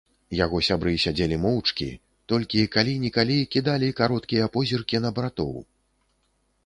Яго 0.37 0.59
сябры 0.67 0.93
сядзелі 1.03 1.37
моўчкі, 1.43 1.89
толькі 2.33 2.65
калі-нікалі 2.77 3.37
кідалі 3.57 3.89
кароткія 4.01 4.51
позіркі 4.57 4.97
на 5.05 5.09
братоў. 5.21 5.53